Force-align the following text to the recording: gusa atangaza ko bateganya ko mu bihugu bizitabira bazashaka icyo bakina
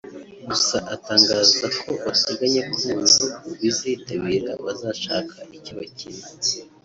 gusa 0.47 0.77
atangaza 0.95 1.65
ko 1.79 1.89
bateganya 2.05 2.61
ko 2.73 2.75
mu 2.83 2.91
bihugu 3.07 3.25
bizitabira 3.61 4.51
bazashaka 4.65 5.37
icyo 5.57 5.71
bakina 5.79 6.25